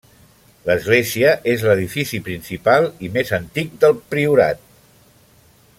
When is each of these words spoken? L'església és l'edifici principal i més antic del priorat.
L'església 0.69 1.33
és 1.51 1.65
l'edifici 1.67 2.21
principal 2.31 2.89
i 3.09 3.11
més 3.19 3.35
antic 3.41 3.79
del 3.85 3.95
priorat. 4.15 4.65